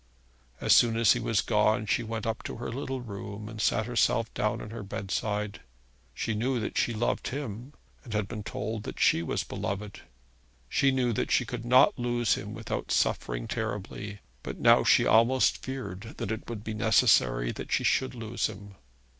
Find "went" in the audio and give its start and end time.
2.01-2.25